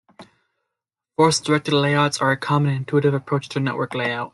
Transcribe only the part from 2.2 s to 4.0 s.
a common and intuitive approach to network